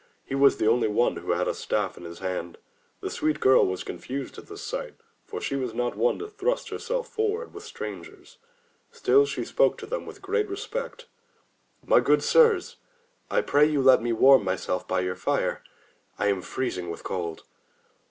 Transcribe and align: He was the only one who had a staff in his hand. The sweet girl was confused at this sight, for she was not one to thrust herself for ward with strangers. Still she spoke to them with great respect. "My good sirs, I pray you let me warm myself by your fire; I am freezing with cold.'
He 0.25 0.33
was 0.33 0.57
the 0.57 0.65
only 0.65 0.87
one 0.87 1.17
who 1.17 1.33
had 1.33 1.47
a 1.47 1.53
staff 1.53 1.95
in 1.95 2.05
his 2.05 2.17
hand. 2.17 2.57
The 3.01 3.11
sweet 3.11 3.39
girl 3.39 3.67
was 3.67 3.83
confused 3.83 4.39
at 4.39 4.47
this 4.47 4.63
sight, 4.63 4.95
for 5.27 5.39
she 5.39 5.55
was 5.55 5.75
not 5.75 5.95
one 5.95 6.17
to 6.17 6.27
thrust 6.27 6.69
herself 6.69 7.07
for 7.07 7.29
ward 7.29 7.53
with 7.53 7.63
strangers. 7.63 8.39
Still 8.91 9.27
she 9.27 9.45
spoke 9.45 9.77
to 9.77 9.85
them 9.85 10.07
with 10.07 10.19
great 10.19 10.49
respect. 10.49 11.05
"My 11.85 11.99
good 11.99 12.23
sirs, 12.23 12.77
I 13.29 13.41
pray 13.41 13.65
you 13.67 13.79
let 13.79 14.01
me 14.01 14.11
warm 14.11 14.43
myself 14.43 14.87
by 14.87 15.01
your 15.01 15.13
fire; 15.15 15.61
I 16.17 16.29
am 16.29 16.41
freezing 16.41 16.89
with 16.89 17.03
cold.' 17.03 17.43